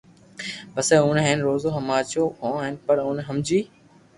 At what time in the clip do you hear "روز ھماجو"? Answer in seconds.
1.47-2.23